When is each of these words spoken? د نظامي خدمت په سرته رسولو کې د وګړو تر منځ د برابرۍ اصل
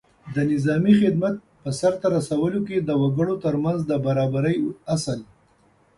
د 0.35 0.37
نظامي 0.51 0.93
خدمت 1.01 1.35
په 1.61 1.69
سرته 1.79 2.05
رسولو 2.17 2.59
کې 2.67 2.77
د 2.81 2.89
وګړو 3.01 3.33
تر 3.45 3.55
منځ 3.63 3.79
د 3.87 3.91
برابرۍ 4.05 4.57
اصل 4.95 5.19